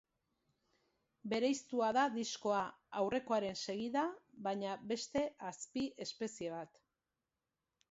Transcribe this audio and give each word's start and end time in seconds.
Bereiztua 1.33 1.89
da 1.97 2.05
diskoa, 2.15 2.61
aurrekoaren 3.03 3.61
segida, 3.67 4.07
baina 4.49 4.73
beste 4.95 5.25
azpi-espezie 5.53 6.53
bat. 6.59 6.85